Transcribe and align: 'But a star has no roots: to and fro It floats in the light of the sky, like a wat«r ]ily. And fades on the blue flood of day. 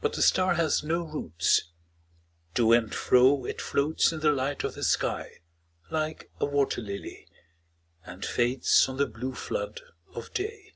'But 0.00 0.16
a 0.16 0.22
star 0.22 0.54
has 0.54 0.84
no 0.84 1.02
roots: 1.04 1.62
to 2.54 2.70
and 2.70 2.94
fro 2.94 3.44
It 3.44 3.60
floats 3.60 4.12
in 4.12 4.20
the 4.20 4.30
light 4.30 4.62
of 4.62 4.74
the 4.74 4.84
sky, 4.84 5.38
like 5.90 6.30
a 6.38 6.44
wat«r 6.46 6.84
]ily. 6.88 7.26
And 8.06 8.24
fades 8.24 8.88
on 8.88 8.98
the 8.98 9.06
blue 9.06 9.34
flood 9.34 9.80
of 10.14 10.32
day. 10.32 10.74